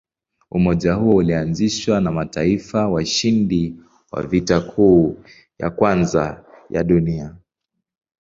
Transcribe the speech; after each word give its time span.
Umoja 0.51 0.93
huo 0.93 1.15
ulianzishwa 1.15 2.01
na 2.01 2.11
mataifa 2.11 2.87
washindi 2.87 3.75
wa 4.11 4.23
Vita 4.23 4.59
Kuu 4.61 5.23
ya 5.59 5.69
Kwanza 5.69 6.45
ya 6.69 6.83
Dunia. 6.83 7.35